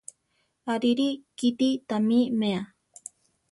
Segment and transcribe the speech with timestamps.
[0.71, 1.09] Arirí!
[1.37, 2.61] kíti tamí meʼá!